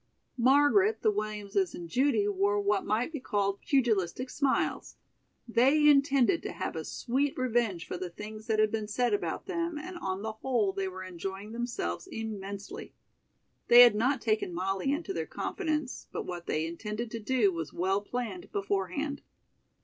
[0.39, 4.95] Margaret, the Williamses and Judy wore what might be called "pugilistic smiles."
[5.47, 9.45] They intended to have a sweet revenge for the things that had been said about
[9.45, 12.95] them and on the whole they were enjoying themselves immensely.
[13.67, 17.71] They had not taken Molly into their confidence, but what they intended to do was
[17.71, 19.21] well planned beforehand.